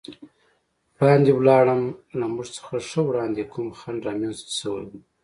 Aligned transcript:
وړاندې 0.97 1.31
ولاړم، 1.33 1.81
له 2.19 2.25
موږ 2.33 2.47
څخه 2.57 2.73
ښه 2.87 3.01
وړاندې 3.09 3.49
کوم 3.53 3.67
خنډ 3.79 3.99
رامنځته 4.07 4.51
شوی 4.59 4.83
و. 4.89 4.91